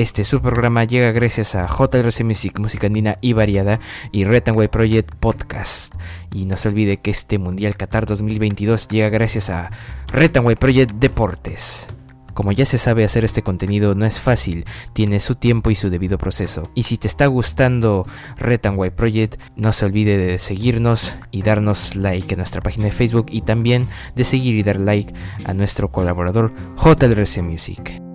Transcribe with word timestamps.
Este 0.00 0.24
subprograma 0.24 0.84
llega 0.84 1.12
gracias 1.12 1.54
a 1.54 1.66
JRC 1.66 2.24
Music, 2.24 2.58
música 2.58 2.86
andina 2.86 3.18
y 3.20 3.34
variada, 3.34 3.80
y 4.12 4.24
Retanway 4.24 4.68
Project 4.68 5.14
Podcast. 5.16 5.94
Y 6.32 6.46
no 6.46 6.56
se 6.56 6.68
olvide 6.68 6.96
que 6.96 7.10
este 7.10 7.38
Mundial 7.38 7.76
Qatar 7.76 8.06
2022 8.06 8.88
llega 8.88 9.10
gracias 9.10 9.50
a 9.50 9.70
Retanway 10.06 10.56
Project 10.56 10.92
Deportes. 10.92 11.86
Como 12.32 12.50
ya 12.50 12.64
se 12.64 12.78
sabe 12.78 13.04
hacer 13.04 13.26
este 13.26 13.42
contenido 13.42 13.94
no 13.94 14.06
es 14.06 14.20
fácil, 14.20 14.64
tiene 14.94 15.20
su 15.20 15.34
tiempo 15.34 15.70
y 15.70 15.76
su 15.76 15.90
debido 15.90 16.16
proceso. 16.16 16.62
Y 16.74 16.84
si 16.84 16.96
te 16.96 17.06
está 17.06 17.26
gustando 17.26 18.06
Retanway 18.38 18.88
Project, 18.88 19.38
no 19.54 19.74
se 19.74 19.84
olvide 19.84 20.16
de 20.16 20.38
seguirnos 20.38 21.14
y 21.30 21.42
darnos 21.42 21.94
like 21.94 22.32
en 22.32 22.38
nuestra 22.38 22.62
página 22.62 22.86
de 22.86 22.92
Facebook 22.92 23.26
y 23.28 23.42
también 23.42 23.86
de 24.16 24.24
seguir 24.24 24.54
y 24.54 24.62
dar 24.62 24.80
like 24.80 25.12
a 25.44 25.52
nuestro 25.52 25.92
colaborador 25.92 26.54
JRC 26.78 27.42
Music. 27.42 28.09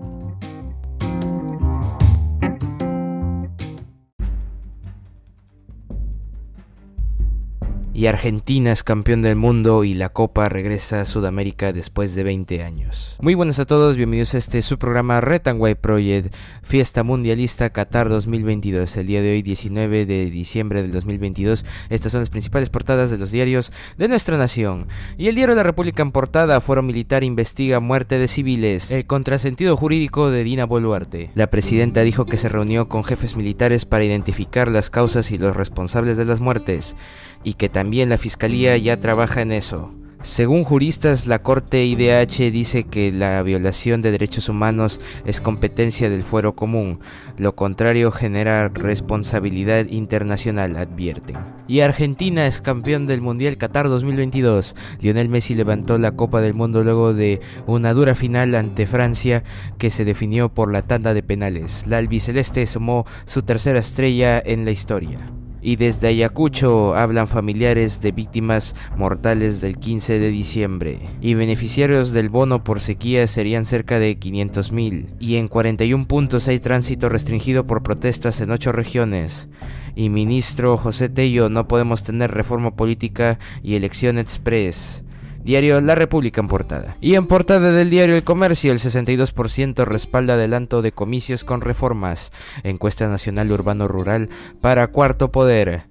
Y 7.95 8.07
Argentina 8.07 8.73
es 8.73 8.83
campeón 8.83 9.21
del 9.21 9.37
mundo 9.37 9.85
y 9.85 9.93
la 9.93 10.09
Copa 10.09 10.49
regresa 10.49 10.99
a 10.99 11.05
Sudamérica 11.05 11.71
después 11.71 12.13
de 12.13 12.25
20 12.25 12.61
años. 12.61 13.15
Muy 13.21 13.35
buenas 13.35 13.57
a 13.59 13.65
todos, 13.65 13.95
bienvenidos 13.95 14.35
a 14.35 14.37
este 14.37 14.61
su 14.61 14.77
programa 14.77 15.21
Retanway 15.21 15.75
Project, 15.75 16.35
Fiesta 16.61 17.03
Mundialista 17.03 17.69
Qatar 17.69 18.09
2022. 18.09 18.97
El 18.97 19.07
día 19.07 19.21
de 19.21 19.31
hoy, 19.31 19.41
19 19.41 20.05
de 20.05 20.29
diciembre 20.29 20.81
del 20.81 20.91
2022, 20.91 21.65
estas 21.89 22.11
son 22.11 22.19
las 22.19 22.29
principales 22.29 22.69
portadas 22.69 23.11
de 23.11 23.17
los 23.17 23.31
diarios 23.31 23.71
de 23.97 24.09
nuestra 24.09 24.37
nación. 24.37 24.87
Y 25.17 25.29
el 25.29 25.35
diario 25.35 25.55
de 25.55 25.59
la 25.61 25.63
República 25.63 26.03
en 26.03 26.11
portada, 26.11 26.59
Foro 26.59 26.83
Militar 26.83 27.23
investiga 27.23 27.79
muerte 27.79 28.19
de 28.19 28.27
civiles, 28.27 28.91
el 28.91 29.05
contrasentido 29.05 29.77
jurídico 29.77 30.31
de 30.31 30.43
Dina 30.43 30.65
Boluarte. 30.65 31.31
La 31.33 31.47
presidenta 31.47 32.01
dijo 32.01 32.25
que 32.25 32.35
se 32.35 32.49
reunió 32.49 32.89
con 32.89 33.05
jefes 33.05 33.37
militares 33.37 33.85
para 33.85 34.03
identificar 34.03 34.67
las 34.67 34.89
causas 34.89 35.31
y 35.31 35.37
los 35.37 35.55
responsables 35.55 36.17
de 36.17 36.25
las 36.25 36.41
muertes 36.41 36.97
y 37.45 37.53
que 37.53 37.69
también 37.69 38.09
la 38.09 38.17
Fiscalía 38.17 38.75
ya 38.75 38.99
trabaja 38.99 39.41
en 39.41 39.53
eso. 39.53 39.93
Según 40.25 40.63
juristas, 40.63 41.27
la 41.27 41.43
Corte 41.43 41.85
IDH 41.85 42.51
dice 42.51 42.85
que 42.85 43.11
la 43.11 43.43
violación 43.43 44.01
de 44.01 44.09
derechos 44.09 44.49
humanos 44.49 44.99
es 45.23 45.39
competencia 45.39 46.09
del 46.09 46.23
fuero 46.23 46.55
común, 46.55 46.99
lo 47.37 47.55
contrario 47.55 48.09
genera 48.09 48.69
responsabilidad 48.69 49.85
internacional, 49.85 50.77
advierten. 50.77 51.37
Y 51.67 51.81
Argentina 51.81 52.47
es 52.47 52.59
campeón 52.59 53.05
del 53.05 53.21
Mundial 53.21 53.57
Qatar 53.57 53.87
2022. 53.87 54.75
Lionel 54.99 55.29
Messi 55.29 55.53
levantó 55.53 55.99
la 55.99 56.13
Copa 56.13 56.41
del 56.41 56.55
Mundo 56.55 56.81
luego 56.81 57.13
de 57.13 57.39
una 57.67 57.93
dura 57.93 58.15
final 58.15 58.55
ante 58.55 58.87
Francia 58.87 59.43
que 59.77 59.91
se 59.91 60.05
definió 60.05 60.49
por 60.51 60.71
la 60.73 60.81
tanda 60.81 61.13
de 61.13 61.21
penales. 61.21 61.85
La 61.85 61.99
albiceleste 61.99 62.65
sumó 62.65 63.05
su 63.25 63.43
tercera 63.43 63.77
estrella 63.77 64.41
en 64.43 64.65
la 64.65 64.71
historia 64.71 65.19
y 65.65 65.77
desde 65.77 66.09
Ayacucho 66.09 66.93
hablan 66.95 67.27
familiares 67.27 67.99
de 67.99 68.11
víctimas 68.11 68.75
mortales 68.95 69.61
del 69.61 69.79
15 69.79 70.19
de 70.19 70.29
diciembre. 70.29 70.99
Y 71.21 71.33
beneficiarios 71.33 72.11
del 72.11 72.29
bono 72.29 72.63
por 72.63 72.81
sequía 72.81 73.25
serían 73.25 73.65
cerca 73.65 73.97
de 73.97 74.19
500.000 74.19 75.15
y 75.19 75.37
en 75.37 75.47
41 75.47 76.07
puntos 76.07 76.47
hay 76.47 76.59
tránsito 76.59 77.09
restringido 77.09 77.65
por 77.65 77.81
protestas 77.81 78.41
en 78.41 78.51
8 78.51 78.73
regiones. 78.73 79.49
Y 79.95 80.09
ministro 80.09 80.77
José 80.77 81.09
Tello 81.09 81.49
no 81.49 81.67
podemos 81.67 82.03
tener 82.03 82.29
reforma 82.29 82.75
política 82.75 83.39
y 83.63 83.73
elección 83.73 84.19
express 84.19 85.04
Diario 85.45 85.79
La 85.79 85.93
República 85.93 86.41
en 86.41 86.47
portada. 86.47 86.97
Y 87.01 87.13
en 87.13 87.27
portada 87.27 87.71
del 87.71 87.91
diario 87.91 88.15
El 88.15 88.23
Comercio, 88.23 88.71
el 88.71 88.79
62% 88.79 89.85
respalda 89.85 90.33
adelanto 90.33 90.81
de 90.81 90.91
comicios 90.91 91.43
con 91.43 91.61
reformas. 91.61 92.31
Encuesta 92.63 93.07
Nacional 93.07 93.51
Urbano 93.51 93.87
Rural 93.87 94.29
para 94.59 94.87
Cuarto 94.87 95.31
Poder. 95.31 95.83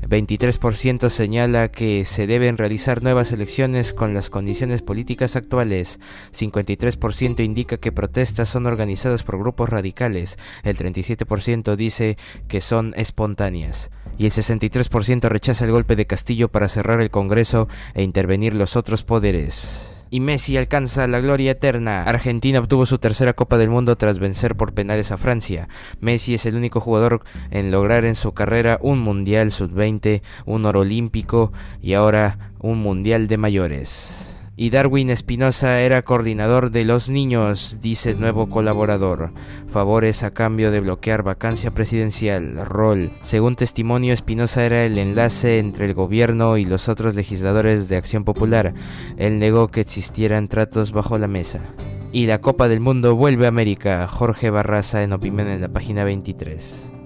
23% 0.00 1.10
señala 1.10 1.70
que 1.70 2.04
se 2.04 2.26
deben 2.26 2.56
realizar 2.56 3.02
nuevas 3.02 3.32
elecciones 3.32 3.92
con 3.92 4.14
las 4.14 4.30
condiciones 4.30 4.82
políticas 4.82 5.36
actuales. 5.36 6.00
53% 6.32 7.44
indica 7.44 7.76
que 7.76 7.92
protestas 7.92 8.48
son 8.48 8.66
organizadas 8.66 9.22
por 9.22 9.38
grupos 9.38 9.68
radicales. 9.68 10.38
El 10.62 10.76
37% 10.76 11.76
dice 11.76 12.16
que 12.48 12.60
son 12.60 12.94
espontáneas 12.96 13.90
y 14.18 14.26
el 14.26 14.32
63% 14.32 15.28
rechaza 15.28 15.64
el 15.64 15.70
golpe 15.70 15.96
de 15.96 16.06
Castillo 16.06 16.48
para 16.48 16.68
cerrar 16.68 17.00
el 17.00 17.10
Congreso 17.10 17.68
e 17.94 18.02
intervenir 18.02 18.54
los 18.54 18.76
otros 18.76 19.04
poderes. 19.04 19.87
Y 20.10 20.20
Messi 20.20 20.56
alcanza 20.56 21.06
la 21.06 21.20
gloria 21.20 21.52
eterna. 21.52 22.02
Argentina 22.04 22.58
obtuvo 22.60 22.86
su 22.86 22.98
tercera 22.98 23.32
Copa 23.34 23.58
del 23.58 23.70
Mundo 23.70 23.96
tras 23.96 24.18
vencer 24.18 24.56
por 24.56 24.72
penales 24.72 25.12
a 25.12 25.16
Francia. 25.16 25.68
Messi 26.00 26.34
es 26.34 26.46
el 26.46 26.56
único 26.56 26.80
jugador 26.80 27.22
en 27.50 27.70
lograr 27.70 28.04
en 28.04 28.14
su 28.14 28.32
carrera 28.32 28.78
un 28.80 28.98
Mundial 28.98 29.52
Sub-20, 29.52 30.22
un 30.46 30.66
oro 30.66 30.80
olímpico 30.80 31.52
y 31.82 31.94
ahora 31.94 32.52
un 32.58 32.78
Mundial 32.78 33.28
de 33.28 33.36
mayores 33.38 34.27
y 34.60 34.70
Darwin 34.70 35.08
Espinosa 35.08 35.80
era 35.82 36.02
coordinador 36.02 36.72
de 36.72 36.84
los 36.84 37.08
niños, 37.08 37.78
dice 37.80 38.14
nuevo 38.14 38.50
colaborador. 38.50 39.30
Favores 39.68 40.24
a 40.24 40.32
cambio 40.32 40.72
de 40.72 40.80
bloquear 40.80 41.22
vacancia 41.22 41.70
presidencial. 41.70 42.66
Rol. 42.66 43.12
Según 43.20 43.54
testimonio, 43.54 44.12
Espinosa 44.12 44.64
era 44.64 44.84
el 44.84 44.98
enlace 44.98 45.60
entre 45.60 45.86
el 45.86 45.94
gobierno 45.94 46.56
y 46.56 46.64
los 46.64 46.88
otros 46.88 47.14
legisladores 47.14 47.88
de 47.88 47.98
Acción 47.98 48.24
Popular. 48.24 48.74
Él 49.16 49.38
negó 49.38 49.68
que 49.68 49.80
existieran 49.80 50.48
tratos 50.48 50.90
bajo 50.90 51.18
la 51.18 51.28
mesa. 51.28 51.62
Y 52.10 52.26
la 52.26 52.40
Copa 52.40 52.66
del 52.66 52.80
Mundo 52.80 53.14
vuelve 53.14 53.44
a 53.44 53.50
América. 53.50 54.08
Jorge 54.08 54.50
Barraza 54.50 55.04
en 55.04 55.12
opinión 55.12 55.46
en 55.46 55.60
la 55.60 55.68
página 55.68 56.02
23. 56.02 56.97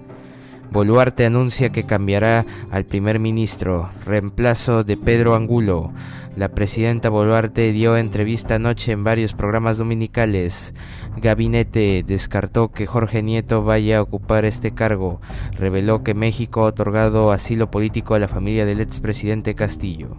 Boluarte 0.73 1.23
anuncia 1.27 1.71
que 1.71 1.83
cambiará 1.83 2.47
al 2.71 2.83
primer 2.83 3.19
ministro, 3.19 3.91
reemplazo 4.07 4.83
de 4.83 4.97
Pedro 4.97 5.35
Angulo. 5.35 5.93
La 6.35 6.49
presidenta 6.49 7.09
Boluarte 7.09 7.71
dio 7.71 7.95
entrevista 7.95 8.55
anoche 8.55 8.91
en 8.91 9.03
varios 9.03 9.33
programas 9.33 9.77
dominicales. 9.77 10.73
Gabinete 11.15 12.03
descartó 12.07 12.71
que 12.71 12.87
Jorge 12.87 13.21
Nieto 13.21 13.63
vaya 13.63 13.99
a 13.99 14.01
ocupar 14.01 14.45
este 14.45 14.73
cargo. 14.73 15.21
Reveló 15.51 16.01
que 16.01 16.15
México 16.15 16.61
ha 16.61 16.69
otorgado 16.69 17.31
asilo 17.31 17.69
político 17.69 18.15
a 18.15 18.19
la 18.19 18.27
familia 18.27 18.65
del 18.65 18.81
expresidente 18.81 19.53
Castillo. 19.53 20.17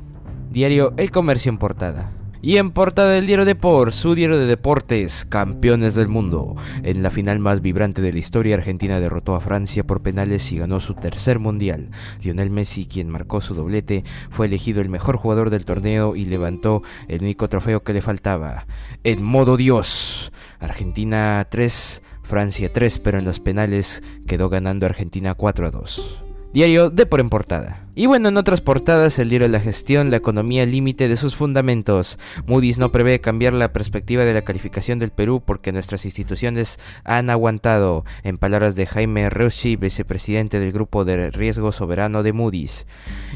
Diario 0.52 0.94
El 0.96 1.10
Comercio 1.10 1.50
en 1.50 1.58
portada. 1.58 2.12
Y 2.44 2.58
en 2.58 2.72
portada 2.72 3.12
del 3.12 3.26
diario 3.26 3.90
su 3.90 4.14
diario 4.14 4.38
de 4.38 4.44
deportes, 4.44 5.24
campeones 5.24 5.94
del 5.94 6.08
mundo. 6.08 6.56
En 6.82 7.02
la 7.02 7.10
final 7.10 7.38
más 7.38 7.62
vibrante 7.62 8.02
de 8.02 8.12
la 8.12 8.18
historia, 8.18 8.56
Argentina 8.56 9.00
derrotó 9.00 9.34
a 9.34 9.40
Francia 9.40 9.86
por 9.86 10.02
penales 10.02 10.52
y 10.52 10.58
ganó 10.58 10.78
su 10.80 10.92
tercer 10.92 11.38
mundial. 11.38 11.88
Lionel 12.22 12.50
Messi, 12.50 12.84
quien 12.84 13.08
marcó 13.08 13.40
su 13.40 13.54
doblete, 13.54 14.04
fue 14.28 14.44
elegido 14.44 14.82
el 14.82 14.90
mejor 14.90 15.16
jugador 15.16 15.48
del 15.48 15.64
torneo 15.64 16.16
y 16.16 16.26
levantó 16.26 16.82
el 17.08 17.22
único 17.22 17.48
trofeo 17.48 17.82
que 17.82 17.94
le 17.94 18.02
faltaba. 18.02 18.66
En 19.04 19.22
modo 19.22 19.56
Dios. 19.56 20.30
Argentina 20.60 21.46
3, 21.48 22.02
Francia 22.24 22.70
3, 22.70 22.98
pero 22.98 23.18
en 23.18 23.24
los 23.24 23.40
penales 23.40 24.02
quedó 24.26 24.50
ganando 24.50 24.84
Argentina 24.84 25.32
4 25.32 25.66
a 25.68 25.70
2. 25.70 26.23
Diario 26.54 26.88
de 26.88 27.04
por 27.04 27.18
en 27.18 27.30
portada. 27.30 27.84
Y 27.96 28.06
bueno, 28.06 28.28
en 28.28 28.36
otras 28.36 28.60
portadas, 28.60 29.18
el 29.18 29.28
diario 29.28 29.48
de 29.48 29.52
la 29.52 29.58
gestión, 29.58 30.12
la 30.12 30.18
economía 30.18 30.64
límite 30.64 31.08
de 31.08 31.16
sus 31.16 31.34
fundamentos. 31.34 32.16
Moody's 32.46 32.78
no 32.78 32.92
prevé 32.92 33.20
cambiar 33.20 33.54
la 33.54 33.72
perspectiva 33.72 34.22
de 34.22 34.34
la 34.34 34.42
calificación 34.42 35.00
del 35.00 35.10
Perú 35.10 35.42
porque 35.44 35.72
nuestras 35.72 36.04
instituciones 36.04 36.78
han 37.02 37.28
aguantado, 37.28 38.04
en 38.22 38.38
palabras 38.38 38.76
de 38.76 38.86
Jaime 38.86 39.30
Rossi, 39.30 39.74
vicepresidente 39.74 40.60
del 40.60 40.70
Grupo 40.70 41.04
de 41.04 41.32
Riesgo 41.32 41.72
Soberano 41.72 42.22
de 42.22 42.32
Moody's. 42.32 42.86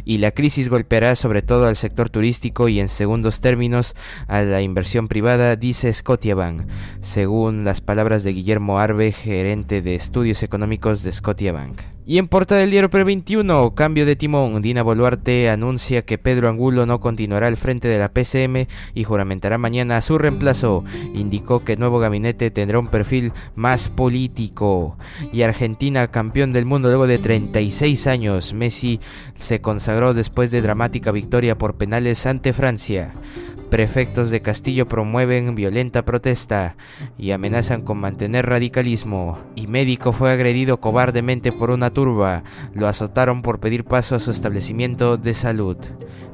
Y 0.05 0.19
la 0.19 0.31
crisis 0.31 0.69
golpeará 0.69 1.17
sobre 1.17 1.43
todo 1.43 1.67
al 1.67 1.75
sector 1.75 2.11
turístico 2.11 2.69
y 2.69 2.79
en 2.79 2.87
segundos 2.87 3.41
términos 3.41 3.97
a 4.29 4.43
la 4.43 4.63
inversión 4.63 5.09
privada, 5.09 5.57
dice 5.57 5.93
Scotiabank, 5.93 6.69
según 7.01 7.65
las 7.65 7.81
palabras 7.81 8.23
de 8.23 8.33
Guillermo 8.33 8.79
Arbe, 8.79 9.11
gerente 9.11 9.83
de 9.83 9.97
estudios 9.97 10.45
económicos 10.45 11.03
de 11.03 11.11
Scotiabank. 11.11 11.98
Y 12.09 12.17
en 12.17 12.27
portada 12.27 12.63
del 12.63 12.71
diario 12.71 12.89
Pre21, 12.89 13.75
cambio 13.75 14.07
de 14.07 14.17
timón 14.17 14.63
Dina 14.63 14.83
Boluarte 14.83 15.51
anuncia 15.51 16.01
que 16.01 16.17
Pedro 16.17 16.49
Angulo 16.49 16.87
no 16.87 17.01
continuará 17.01 17.49
al 17.49 17.59
frente 17.59 17.87
de 17.87 17.99
la 17.99 18.15
PCM 18.15 18.67
y 18.95 19.05
juramentará 19.05 19.59
mañana 19.59 20.01
su 20.01 20.17
reemplazo. 20.17 20.85
Indicó 21.13 21.65
que 21.65 21.75
el 21.75 21.81
nuevo 21.81 21.99
gabinete 21.99 22.51
tendrá 22.51 22.79
un 22.79 22.87
perfil 22.87 23.35
más 23.57 23.91
político. 23.91 24.97
Y 25.35 25.43
Argentina, 25.43 26.11
campeón 26.11 26.55
del 26.55 26.65
mundo 26.65 26.89
luego 26.89 27.07
de 27.07 27.19
36 27.19 28.07
años, 28.07 28.55
Messi 28.55 29.01
se 29.35 29.61
consagró 29.61 30.15
después 30.15 30.51
de 30.51 30.63
dramática 30.63 31.13
victoria 31.13 31.59
por 31.59 31.77
penales 31.77 32.25
ante 32.25 32.55
Francia. 32.55 33.13
Prefectos 33.71 34.31
de 34.31 34.41
Castillo 34.41 34.89
promueven 34.89 35.55
violenta 35.55 36.03
protesta 36.03 36.77
y 37.19 37.33
amenazan 37.33 37.83
con 37.83 37.99
mantener 37.99 38.47
radicalismo. 38.47 39.39
Y 39.57 39.67
médico 39.67 40.13
fue 40.13 40.31
agredido 40.31 40.81
cobardemente 40.81 41.53
por 41.53 41.71
una 41.71 41.91
turba. 41.91 42.45
Lo 42.73 42.89
azotaron 42.89 43.43
por 43.43 43.61
pedir 43.61 43.85
paso 43.85 44.15
a 44.15 44.21
su 44.21 44.31
establecimiento 44.31 45.19
de 45.19 45.35
salud. 45.35 45.77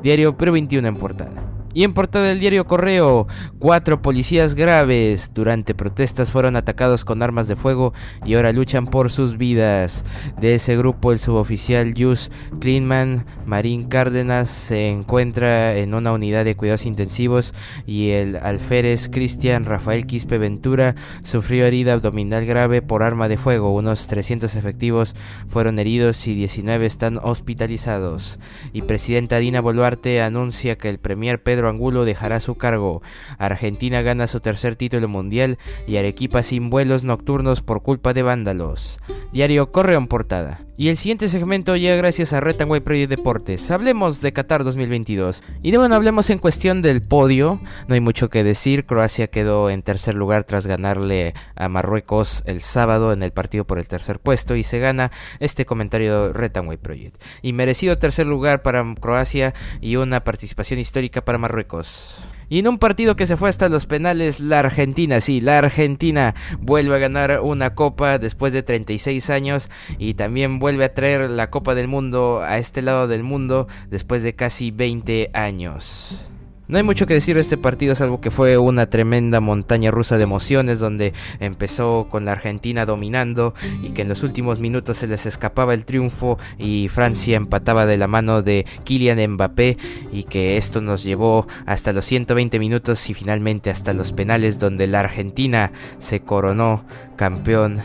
Diario 0.03 0.37
Pro 0.37 0.53
21 0.53 0.87
en 0.87 0.97
portada. 0.97 1.64
Y 1.75 1.83
en 1.83 1.93
portada 1.93 2.27
del 2.27 2.39
diario 2.39 2.67
Correo, 2.67 3.27
cuatro 3.59 4.01
policías 4.01 4.55
graves 4.55 5.33
durante 5.35 5.75
protestas 5.75 6.31
fueron 6.31 6.55
atacados 6.55 7.05
con 7.05 7.21
armas 7.21 7.49
de 7.49 7.57
fuego 7.57 7.93
y 8.25 8.35
ahora 8.35 8.53
luchan 8.53 8.87
por 8.87 9.11
sus 9.11 9.37
vidas. 9.37 10.05
De 10.41 10.55
ese 10.55 10.77
grupo, 10.77 11.11
el 11.11 11.19
suboficial 11.19 11.93
Jus 11.97 12.31
Kleinman 12.61 13.27
Marín 13.45 13.89
Cárdenas 13.89 14.49
se 14.49 14.89
encuentra 14.89 15.77
en 15.77 15.95
una 15.95 16.13
unidad 16.13 16.45
de 16.45 16.55
cuidados 16.55 16.87
intensivos 16.87 17.53
y 17.87 18.11
el 18.11 18.37
alférez 18.37 19.09
Cristian 19.09 19.65
Rafael 19.65 20.07
Quispe 20.07 20.39
Ventura 20.39 20.95
sufrió 21.25 21.67
herida 21.67 21.95
abdominal 21.95 22.47
grave 22.47 22.83
por 22.83 23.03
arma 23.03 23.27
de 23.29 23.37
fuego. 23.37 23.75
Unos 23.75 24.07
300 24.07 24.55
efectivos 24.55 25.17
fueron 25.49 25.81
heridos 25.81 26.25
y 26.29 26.35
19 26.35 26.87
están 26.87 27.19
hospitalizados. 27.21 28.39
Y 28.73 28.83
presidenta 28.83 29.39
Dina 29.39 29.61
Boluarte 29.61 30.23
anuncia 30.23 30.79
que 30.79 30.89
el 30.89 30.99
premier 30.99 31.43
Pedro 31.43 31.64
Angulo 31.69 32.05
dejará 32.05 32.41
su 32.41 32.57
cargo. 32.57 33.03
Argentina 33.39 34.03
gana 34.03 34.27
su 34.27 34.41
tercer 34.41 34.77
título 34.77 35.09
mundial 35.09 35.59
y 35.87 35.97
Arequipa 35.97 36.43
sin 36.43 36.71
vuelos 36.71 37.05
nocturnos 37.05 37.63
por 37.63 37.83
culpa 37.83 38.13
de 38.13 38.23
vándalos. 38.23 39.01
Diario 39.33 39.73
Correo 39.73 39.99
en 39.99 40.07
portada. 40.07 40.61
Y 40.77 40.89
el 40.89 40.97
siguiente 40.97 41.29
segmento 41.29 41.77
llega 41.77 41.95
gracias 41.95 42.33
a 42.33 42.41
Retanway 42.41 42.81
Project 42.81 43.09
Deportes. 43.09 43.71
Hablemos 43.71 44.21
de 44.21 44.33
Qatar 44.33 44.65
2022. 44.65 45.45
Y 45.63 45.71
de 45.71 45.79
bueno, 45.79 45.95
hablemos 45.95 46.31
en 46.31 46.39
cuestión 46.39 46.83
del 46.83 47.01
podio. 47.01 47.61
No 47.87 47.95
hay 47.95 48.01
mucho 48.01 48.29
que 48.29 48.43
decir. 48.43 48.85
Croacia 48.85 49.29
quedó 49.29 49.71
en 49.71 49.83
tercer 49.83 50.17
lugar 50.17 50.43
tras 50.43 50.67
ganarle 50.67 51.33
a 51.55 51.69
Marruecos 51.69 52.43
el 52.47 52.61
sábado 52.61 53.13
en 53.13 53.23
el 53.23 53.31
partido 53.31 53.65
por 53.65 53.79
el 53.79 53.87
tercer 53.87 54.19
puesto. 54.19 54.57
Y 54.57 54.65
se 54.65 54.81
gana 54.81 55.13
este 55.39 55.65
comentario 55.65 56.27
de 56.27 56.33
Retanway 56.33 56.77
Project. 56.77 57.23
Y 57.41 57.53
merecido 57.53 57.97
tercer 57.99 58.27
lugar 58.27 58.63
para 58.63 58.85
Croacia 59.01 59.55
y 59.81 59.95
una 59.95 60.25
participación 60.25 60.81
histórica 60.81 61.25
para 61.25 61.39
Marruecos. 61.39 62.19
Y 62.49 62.59
en 62.59 62.69
un 62.69 62.79
partido 62.79 63.17
que 63.17 63.27
se 63.27 63.37
fue 63.37 63.49
hasta 63.49 63.69
los 63.69 63.87
penales, 63.87 64.41
la 64.41 64.61
Argentina, 64.61 65.21
sí, 65.21 65.41
la 65.41 65.59
Argentina 65.59 66.35
vuelve 66.61 66.95
a 66.97 66.99
ganar 66.99 67.41
una 67.41 67.75
copa 67.75 68.19
después 68.19 68.53
de 68.53 68.63
36 68.63 69.31
años 69.31 69.71
y 69.99 70.15
también 70.15 70.59
vuelve 70.59 70.85
a 70.85 70.95
traer 70.95 71.31
la 71.31 71.51
Copa 71.51 71.75
del 71.75 71.89
Mundo 71.89 72.43
a 72.43 72.59
este 72.59 72.83
lado 72.83 73.09
del 73.09 73.23
mundo 73.23 73.69
después 73.89 74.23
de 74.23 74.35
casi 74.35 74.71
20 74.71 75.31
años. 75.33 76.19
No 76.67 76.79
hay 76.79 76.83
mucho 76.83 77.05
que 77.05 77.13
decir 77.13 77.35
de 77.35 77.43
este 77.43 77.59
partido, 77.59 77.95
salvo 77.95 78.23
que 78.23 78.31
fue 78.31 78.57
una 78.57 78.87
tremenda 78.87 79.41
montaña 79.41 79.91
rusa 79.91 80.17
de 80.17 80.25
emociones 80.25 80.79
donde 80.79 81.13
empezó 81.39 82.07
con 82.11 82.25
la 82.25 82.33
Argentina 82.33 82.87
dominando 82.87 83.53
y 83.83 83.91
que 83.91 84.03
en 84.03 84.09
los 84.09 84.23
últimos 84.23 84.61
minutos 84.61 84.97
se 84.97 85.07
les 85.07 85.27
escapaba 85.27 85.75
el 85.75 85.85
triunfo 85.85 86.39
y 86.57 86.89
Francia 86.89 87.37
empataba 87.37 87.85
de 87.85 87.99
la 87.99 88.09
mano 88.09 88.41
de 88.41 88.65
Kylian 88.85 89.33
Mbappé 89.33 89.77
y 90.11 90.25
que 90.25 90.57
esto 90.57 90.81
nos 90.81 91.05
llevó 91.05 91.47
hasta 91.67 91.93
los 91.93 92.07
120 92.07 92.59
minutos 92.59 93.11
y 93.11 93.15
finalmente 93.15 93.69
hasta 93.69 93.93
los 93.93 94.13
penales 94.13 94.59
donde 94.59 94.87
la 94.87 95.01
Argentina 95.01 95.71
se 95.99 96.21
coronó 96.21 96.87
campeón 97.17 97.83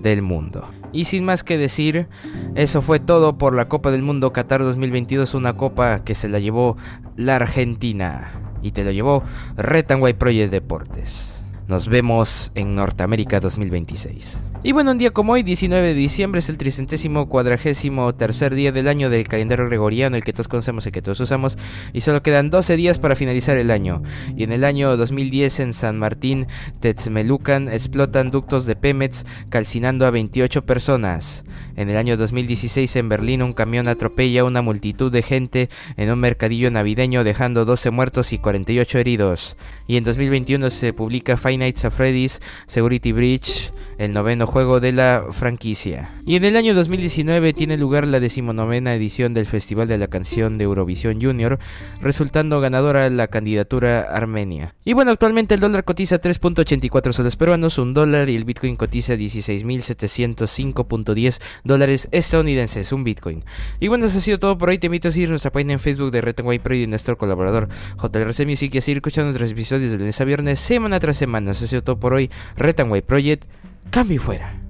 del 0.00 0.22
mundo. 0.22 0.81
Y 0.92 1.06
sin 1.06 1.24
más 1.24 1.42
que 1.42 1.56
decir, 1.56 2.06
eso 2.54 2.82
fue 2.82 3.00
todo 3.00 3.38
por 3.38 3.54
la 3.54 3.68
Copa 3.68 3.90
del 3.90 4.02
Mundo 4.02 4.32
Qatar 4.32 4.62
2022, 4.62 5.34
una 5.34 5.56
copa 5.56 6.04
que 6.04 6.14
se 6.14 6.28
la 6.28 6.38
llevó 6.38 6.76
la 7.16 7.36
Argentina 7.36 8.30
y 8.62 8.72
te 8.72 8.84
lo 8.84 8.90
llevó 8.90 9.24
Retanway 9.56 10.12
Project 10.12 10.52
Deportes. 10.52 11.42
Nos 11.66 11.88
vemos 11.88 12.52
en 12.54 12.74
Norteamérica 12.74 13.40
2026. 13.40 14.40
Y 14.64 14.70
bueno, 14.70 14.92
un 14.92 14.98
día 14.98 15.10
como 15.10 15.32
hoy, 15.32 15.42
19 15.42 15.88
de 15.88 15.94
diciembre, 15.94 16.38
es 16.38 16.48
el 16.48 16.56
tricentésimo 16.56 17.28
cuadragésimo 17.28 18.14
tercer 18.14 18.54
día 18.54 18.70
del 18.70 18.86
año 18.86 19.10
del 19.10 19.26
calendario 19.26 19.66
gregoriano, 19.66 20.16
el 20.16 20.22
que 20.22 20.32
todos 20.32 20.46
conocemos 20.46 20.86
y 20.86 20.92
que 20.92 21.02
todos 21.02 21.18
usamos, 21.18 21.58
y 21.92 22.02
solo 22.02 22.22
quedan 22.22 22.48
12 22.48 22.76
días 22.76 23.00
para 23.00 23.16
finalizar 23.16 23.56
el 23.56 23.72
año. 23.72 24.04
Y 24.36 24.44
en 24.44 24.52
el 24.52 24.62
año 24.62 24.96
2010 24.96 25.58
en 25.58 25.72
San 25.72 25.98
Martín, 25.98 26.46
Tetzmelucan, 26.78 27.68
explotan 27.70 28.30
ductos 28.30 28.64
de 28.64 28.76
Pemex, 28.76 29.26
calcinando 29.48 30.06
a 30.06 30.12
28 30.12 30.64
personas. 30.64 31.44
En 31.74 31.90
el 31.90 31.96
año 31.96 32.16
2016 32.16 32.94
en 32.94 33.08
Berlín, 33.08 33.42
un 33.42 33.54
camión 33.54 33.88
atropella 33.88 34.42
a 34.42 34.44
una 34.44 34.62
multitud 34.62 35.10
de 35.10 35.22
gente 35.22 35.70
en 35.96 36.08
un 36.08 36.20
mercadillo 36.20 36.70
navideño, 36.70 37.24
dejando 37.24 37.64
12 37.64 37.90
muertos 37.90 38.32
y 38.32 38.38
48 38.38 39.00
heridos. 39.00 39.56
Y 39.88 39.96
en 39.96 40.04
2021 40.04 40.70
se 40.70 40.92
publica 40.92 41.36
Five 41.36 41.58
Nights 41.58 41.88
Freddy's 41.90 42.40
Security 42.68 43.10
Breach, 43.10 43.72
el 44.02 44.12
noveno 44.12 44.46
juego 44.46 44.78
de 44.80 44.92
la 44.92 45.24
franquicia. 45.30 46.10
Y 46.26 46.36
en 46.36 46.44
el 46.44 46.56
año 46.56 46.74
2019 46.74 47.52
tiene 47.52 47.78
lugar 47.78 48.04
la 48.06 48.18
decimonovena 48.18 48.94
edición 48.94 49.32
del 49.32 49.46
Festival 49.46 49.86
de 49.86 49.98
la 49.98 50.08
Canción 50.08 50.58
de 50.58 50.64
Eurovisión 50.64 51.22
Junior, 51.22 51.60
resultando 52.00 52.60
ganadora 52.60 53.08
la 53.10 53.28
candidatura 53.28 54.00
Armenia. 54.02 54.74
Y 54.84 54.94
bueno, 54.94 55.12
actualmente 55.12 55.54
el 55.54 55.60
dólar 55.60 55.84
cotiza 55.84 56.20
3.84 56.20 57.12
soles 57.12 57.36
peruanos, 57.36 57.78
un 57.78 57.94
dólar, 57.94 58.28
y 58.28 58.34
el 58.34 58.44
Bitcoin 58.44 58.74
cotiza 58.74 59.14
16.705.10 59.14 61.40
dólares 61.62 62.08
estadounidenses, 62.10 62.90
un 62.92 63.04
Bitcoin. 63.04 63.44
Y 63.78 63.86
bueno, 63.86 64.06
eso 64.06 64.18
ha 64.18 64.22
sido 64.22 64.40
todo 64.40 64.58
por 64.58 64.70
hoy. 64.70 64.78
Te 64.78 64.86
invito 64.86 65.06
a 65.08 65.12
seguir 65.12 65.30
nuestra 65.30 65.52
página 65.52 65.74
en 65.74 65.80
Facebook 65.80 66.10
de 66.10 66.22
Retenway 66.22 66.58
Pro 66.58 66.74
y 66.74 66.88
nuestro 66.88 67.16
colaborador 67.16 67.68
JRC 68.02 68.46
Music 68.46 68.74
y 68.74 68.78
a 68.78 68.80
seguir 68.80 68.96
escuchando 68.98 69.28
nuestros 69.28 69.52
episodios 69.52 69.92
de 69.92 69.98
lunes 69.98 70.20
a 70.20 70.24
viernes, 70.24 70.58
semana 70.58 70.98
tras 70.98 71.16
semana. 71.16 71.52
Eso 71.52 71.66
ha 71.66 71.68
sido 71.68 71.82
todo 71.82 72.00
por 72.00 72.14
hoy. 72.14 72.28
Retanway 72.56 73.02
Project 73.02 73.44
Cambio 73.92 74.18
fuera. 74.18 74.61